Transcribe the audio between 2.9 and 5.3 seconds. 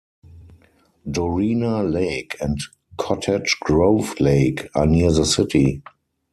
Cottage Grove Lake are near the